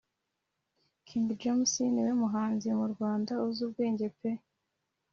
King 1.07 1.25
James 1.41 1.73
niwe 1.91 2.11
muhanzi 2.21 2.67
mu 2.79 2.85
Rwanda 2.93 3.31
uzi 3.47 3.61
ubwenge 3.67 4.07
pe 4.17 4.31